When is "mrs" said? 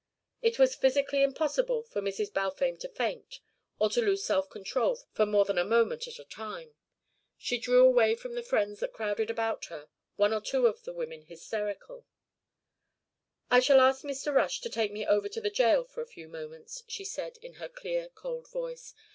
2.01-2.33